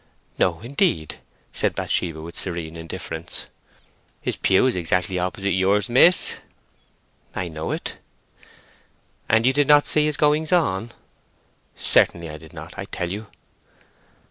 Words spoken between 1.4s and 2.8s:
said Bathsheba, with serene